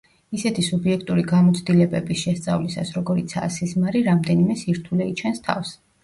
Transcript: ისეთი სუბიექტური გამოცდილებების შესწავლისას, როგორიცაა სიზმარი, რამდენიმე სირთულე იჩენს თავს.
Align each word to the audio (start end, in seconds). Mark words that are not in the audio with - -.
ისეთი 0.35 0.61
სუბიექტური 0.67 1.25
გამოცდილებების 1.31 2.23
შესწავლისას, 2.27 2.93
როგორიცაა 2.95 3.49
სიზმარი, 3.57 4.01
რამდენიმე 4.07 4.55
სირთულე 4.63 5.07
იჩენს 5.13 5.45
თავს. 5.49 5.75